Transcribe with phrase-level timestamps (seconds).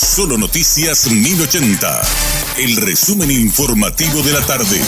[0.00, 2.02] Solo Noticias 1080.
[2.58, 4.80] El resumen informativo de la tarde.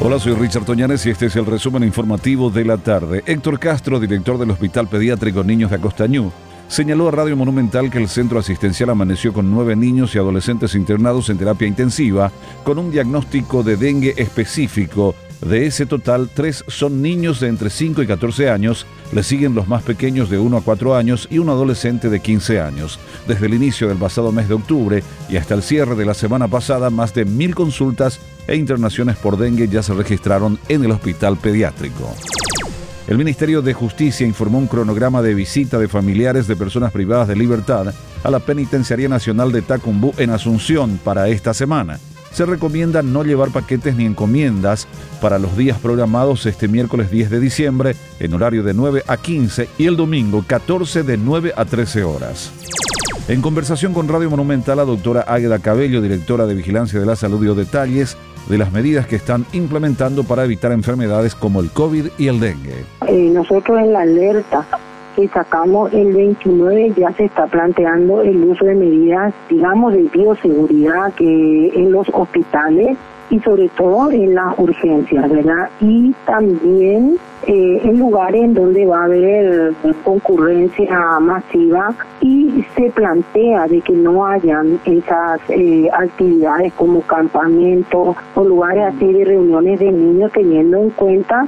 [0.00, 3.22] Hola, soy Richard Toñanes y este es el resumen informativo de la tarde.
[3.24, 6.30] Héctor Castro, director del Hospital Pediátrico Niños de Acostañú,
[6.68, 11.30] señaló a Radio Monumental que el centro asistencial amaneció con nueve niños y adolescentes internados
[11.30, 12.30] en terapia intensiva
[12.64, 15.14] con un diagnóstico de dengue específico
[15.44, 19.68] de ese total, tres son niños de entre 5 y 14 años, le siguen los
[19.68, 22.98] más pequeños de 1 a 4 años y un adolescente de 15 años.
[23.28, 26.48] Desde el inicio del pasado mes de octubre y hasta el cierre de la semana
[26.48, 31.36] pasada, más de mil consultas e internaciones por dengue ya se registraron en el hospital
[31.36, 32.14] pediátrico.
[33.06, 37.36] El Ministerio de Justicia informó un cronograma de visita de familiares de personas privadas de
[37.36, 37.92] libertad
[38.22, 41.98] a la Penitenciaría Nacional de Tacumbú en Asunción para esta semana
[42.34, 44.88] se recomienda no llevar paquetes ni encomiendas
[45.20, 49.68] para los días programados este miércoles 10 de diciembre en horario de 9 a 15
[49.78, 52.52] y el domingo 14 de 9 a 13 horas.
[53.28, 57.40] En conversación con Radio Monumental, la doctora Águeda Cabello, directora de Vigilancia de la Salud,
[57.40, 62.28] dio detalles de las medidas que están implementando para evitar enfermedades como el COVID y
[62.28, 62.84] el dengue.
[63.06, 64.66] Eh, nosotros en la alerta
[65.14, 71.12] que sacamos el 29 ya se está planteando el uso de medidas, digamos, de bioseguridad
[71.14, 72.96] que en los hospitales
[73.30, 75.68] y sobre todo en las urgencias, ¿verdad?
[75.80, 77.16] Y también
[77.46, 79.72] eh, en lugares en donde va a haber
[80.02, 88.44] concurrencia masiva y se plantea de que no hayan esas eh, actividades como campamentos o
[88.44, 91.46] lugares así de reuniones de niños teniendo en cuenta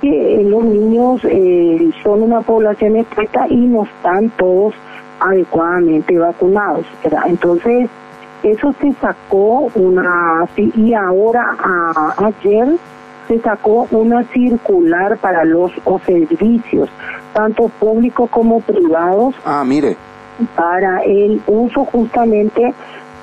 [0.00, 4.74] que los niños eh, son una población expuesta y no están todos
[5.20, 6.86] adecuadamente vacunados.
[7.26, 7.88] Entonces,
[8.42, 11.56] eso se sacó una, y ahora
[12.16, 12.76] ayer
[13.26, 15.72] se sacó una circular para los
[16.06, 16.88] servicios,
[17.32, 19.34] tanto públicos como privados.
[19.44, 19.96] Ah, mire.
[20.54, 22.72] Para el uso justamente,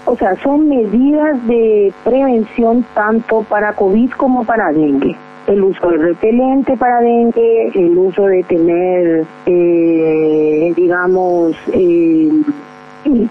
[0.06, 5.16] o sea, son medidas de prevención tanto para COVID como para dengue.
[5.48, 12.30] El uso de repelente para dengue, el uso de tener, eh, digamos, eh,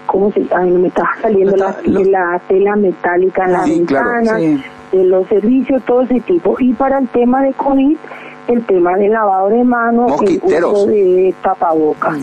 [0.05, 5.27] ¿cómo se ay, me está saliendo la, la, tela metálica en la ventana, de los
[5.27, 6.55] servicios, todo ese tipo.
[6.59, 7.97] Y para el tema de COVID,
[8.47, 12.17] el tema de lavado de manos, el uso de tapabocas.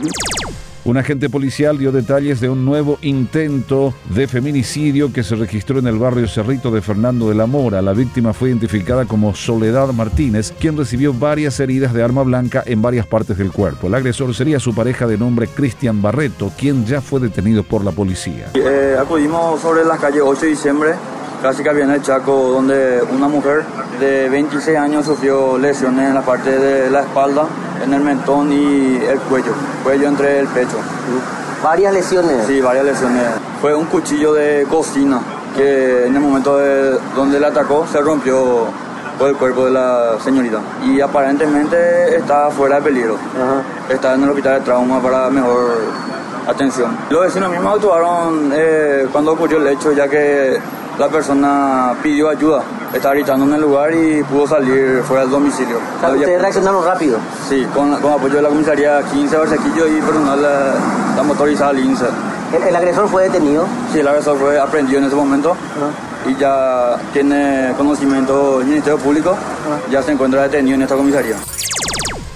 [0.84, 5.86] Un agente policial dio detalles de un nuevo intento de feminicidio que se registró en
[5.86, 7.80] el barrio Cerrito de Fernando de la Mora.
[7.80, 12.82] La víctima fue identificada como Soledad Martínez, quien recibió varias heridas de arma blanca en
[12.82, 13.86] varias partes del cuerpo.
[13.86, 17.92] El agresor sería su pareja de nombre Cristian Barreto, quien ya fue detenido por la
[17.92, 18.48] policía.
[18.54, 20.94] Eh, acudimos sobre la calle 8 de diciembre
[21.42, 23.64] casi que el Chaco, donde una mujer
[23.98, 27.46] de 26 años sufrió lesiones en la parte de la espalda,
[27.82, 30.76] en el mentón y el cuello, cuello entre el pecho.
[31.62, 32.46] ¿Varias lesiones?
[32.46, 33.22] Sí, varias lesiones.
[33.60, 35.20] Fue un cuchillo de cocina
[35.56, 38.66] que en el momento de donde le atacó se rompió
[39.18, 43.16] por el cuerpo de la señorita y aparentemente está fuera de peligro.
[43.88, 45.78] Está en el hospital de trauma para mejor
[46.48, 46.96] atención.
[47.10, 50.58] Los vecinos mismos actuaron eh, cuando ocurrió el hecho ya que
[50.98, 52.62] la persona pidió ayuda,
[52.94, 55.78] estaba gritando en el lugar y pudo salir fuera del domicilio.
[56.02, 57.18] ¿Ustedes reaccionaron rápido?
[57.48, 60.74] Sí, con, apoyo de la comisaría 15 Barsequillo y personal la,
[61.16, 62.06] la motorizada Lince.
[62.68, 63.66] ¿El, agresor fue detenido?
[63.92, 65.56] Sí, el agresor fue aprendido en ese momento
[66.28, 69.34] y ya tiene conocimiento del Ministerio Público,
[69.90, 71.36] ya se encuentra detenido en esta comisaría.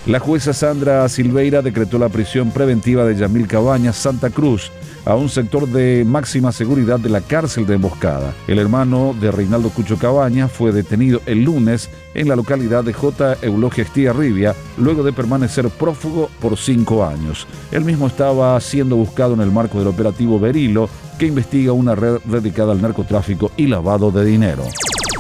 [0.07, 4.71] La jueza Sandra Silveira decretó la prisión preventiva de Yamil Cabañas Santa Cruz
[5.07, 8.35] a un sector de máxima seguridad de la cárcel de Emboscada.
[8.49, 13.37] El hermano de Reinaldo Cucho Cabaña fue detenido el lunes en la localidad de J.
[13.41, 17.47] Eulogia Estigarribia luego de permanecer prófugo por cinco años.
[17.71, 22.19] Él mismo estaba siendo buscado en el marco del operativo Berilo, que investiga una red
[22.25, 24.65] dedicada al narcotráfico y lavado de dinero.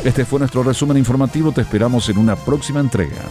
[0.04, 3.22] Este fue nuestro resumen informativo, te esperamos en una próxima entrega.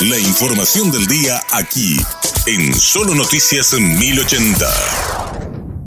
[0.00, 1.98] La información del día aquí,
[2.46, 5.15] en Solo Noticias 1080.